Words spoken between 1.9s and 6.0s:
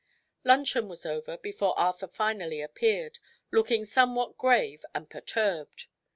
finally appeared, looking somewhat grave and perturbed.